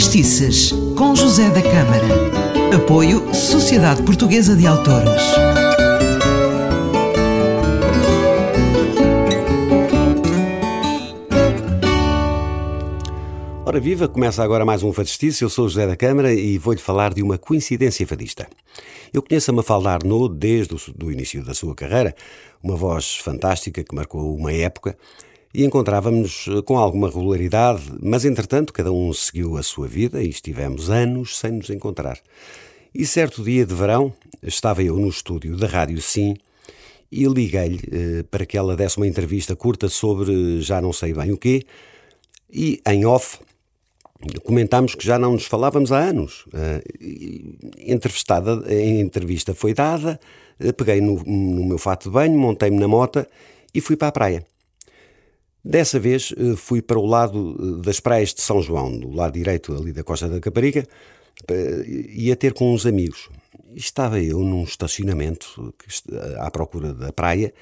[0.00, 2.74] Facestices, com José da Câmara.
[2.74, 5.22] Apoio Sociedade Portuguesa de Autores.
[13.66, 15.42] Ora viva, começa agora mais um Fadistice.
[15.42, 18.48] Eu sou José da Câmara e vou-lhe falar de uma coincidência fadista.
[19.12, 22.14] Eu conheço a Mafalda Arnaud desde o início da sua carreira,
[22.62, 24.96] uma voz fantástica que marcou uma época
[25.52, 30.28] e encontrávamos eh, com alguma regularidade, mas entretanto cada um seguiu a sua vida e
[30.28, 32.18] estivemos anos sem nos encontrar.
[32.94, 36.36] E certo dia de verão estava eu no estúdio da Rádio Sim
[37.10, 41.32] e liguei-lhe eh, para que ela desse uma entrevista curta sobre já não sei bem
[41.32, 41.64] o quê
[42.52, 43.38] e em off
[44.44, 46.44] comentámos que já não nos falávamos há anos.
[46.48, 46.82] Uh,
[47.78, 50.20] entrevistada, a entrevista foi dada,
[50.76, 53.26] peguei no, no meu fato de banho, montei-me na mota
[53.74, 54.46] e fui para a praia.
[55.64, 59.34] Dessa vez eh, fui para o lado eh, das praias de São João, do lado
[59.34, 60.86] direito ali da Costa da Caparica,
[62.08, 63.28] ia ter com uns amigos.
[63.74, 65.72] Estava eu num estacionamento
[66.38, 67.52] à procura da praia,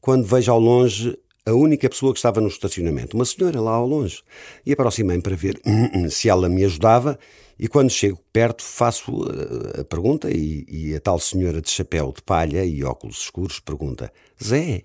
[0.00, 3.86] quando vejo ao longe a única pessoa que estava no estacionamento, uma senhora lá ao
[3.86, 4.22] longe.
[4.64, 5.60] E aproximei-me para ver
[6.10, 7.18] se ela me ajudava
[7.58, 12.12] e quando chego perto faço eh, a pergunta e, e a tal senhora de chapéu
[12.14, 14.12] de palha e óculos escuros pergunta
[14.42, 14.82] Zé,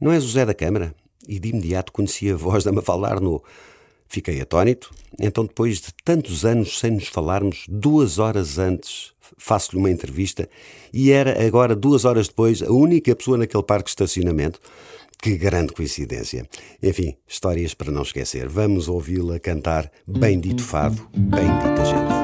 [0.00, 0.94] não és o Zé da Câmara?
[1.28, 3.42] E de imediato conheci a voz da Mafalda Arnaud.
[4.06, 9.90] Fiquei atónito, então depois de tantos anos sem nos falarmos, duas horas antes faço-lhe uma
[9.90, 10.48] entrevista
[10.92, 14.60] e era agora, duas horas depois, a única pessoa naquele parque de estacionamento.
[15.22, 16.46] Que grande coincidência.
[16.82, 18.46] Enfim, histórias para não esquecer.
[18.46, 22.23] Vamos ouvi-la cantar Bendito Fado, Bendita Gente.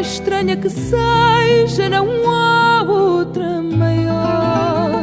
[0.00, 5.02] Estranha que seja, não há outra maior.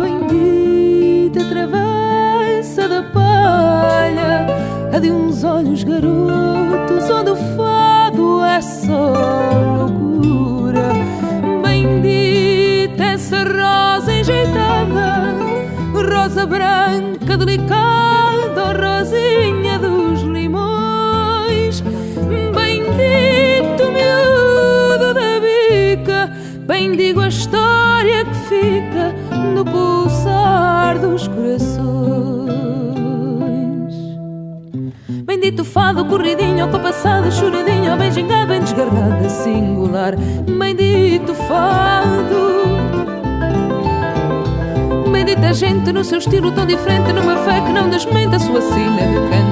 [0.00, 4.46] Bendita travessa da palha,
[4.92, 9.12] a de uns olhos garotos, onde o fado é só
[9.78, 10.92] loucura.
[11.62, 15.34] Bendita essa rosa enjeitada,
[15.94, 17.95] rosa branca delicada,
[26.66, 29.12] bendigo a história que fica
[29.54, 31.86] no pulsar dos corações.
[35.24, 40.14] Bendito fado, corridinho, compassado, choradinho, bem gingado, bem desgarrada, singular.
[40.16, 42.56] Bendito fado.
[45.12, 49.06] Bendita gente no seu estilo tão diferente, numa fé que não desmente a sua sina
[49.06, 49.45] de cantar.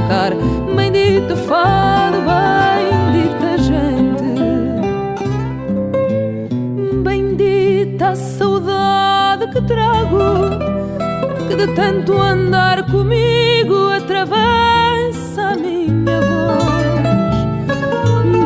[11.54, 17.36] Que de tanto andar comigo atravessa a minha voz.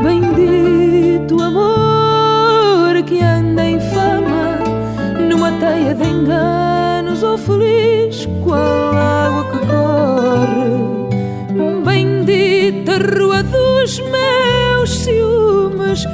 [0.02, 4.58] Bendito amor que anda em fama,
[5.28, 10.70] numa teia de enganos, ou feliz qual água que corre.
[11.84, 16.04] Bendita rua dos meus ciúmes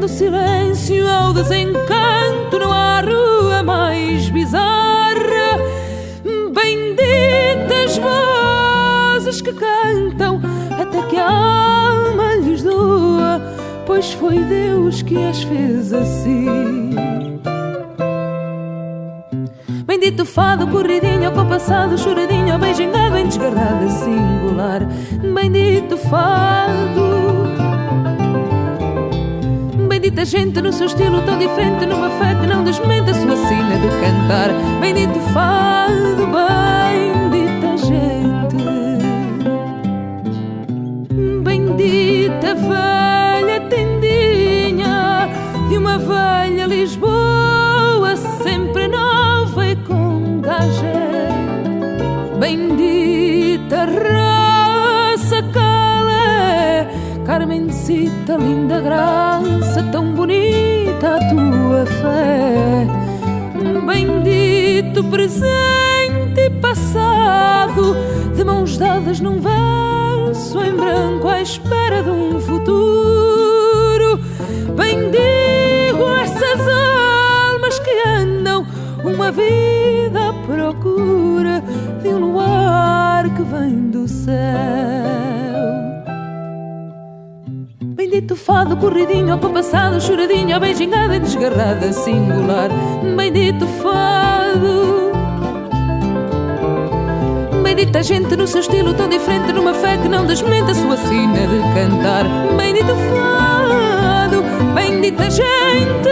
[0.00, 4.83] do silêncio ao desencanto, não há rua mais bizarra.
[9.40, 10.40] Que cantam
[10.80, 13.40] até que a alma lhes doa,
[13.86, 16.90] pois foi Deus que as fez assim.
[19.86, 24.80] Bendito fado, corridinho, compassado, choradinho, beijinho, bem desgarrada, singular.
[25.34, 27.44] Bendito fado
[30.04, 33.88] bendita gente no seu estilo tão diferente, numa que não desmente a sua sina de
[33.88, 34.50] cantar.
[34.80, 36.13] Bendito fado,
[57.36, 62.86] Carmencita, linda graça, tão bonita a tua fé.
[63.84, 67.96] Bendito presente e passado,
[68.36, 74.20] de mãos dadas num verso em branco à espera de um futuro.
[74.76, 78.64] Bendigo essas almas que andam
[79.02, 81.60] uma vida à procura
[82.00, 85.43] de um luar que vem do céu.
[88.14, 92.70] Bendito fado, corridinho, compassado, choradinho, beijingada e desgarrada, singular.
[93.16, 95.10] Bendito fado.
[97.60, 101.40] Bendita gente no seu estilo tão diferente, numa fé que não desmente a sua sina
[101.48, 102.24] de cantar.
[102.56, 104.44] Bendito fado,
[104.76, 106.08] bendita gente.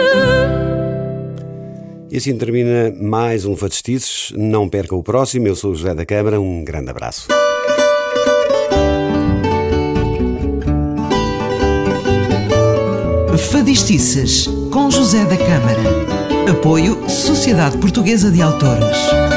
[2.11, 4.33] E assim termina mais um Fadestices.
[4.37, 5.47] Não perca o próximo.
[5.47, 6.41] Eu sou o José da Câmara.
[6.41, 7.29] Um grande abraço.
[13.39, 16.51] Fadistices com José da Câmara.
[16.51, 19.32] Apoio Sociedade Portuguesa de Autores.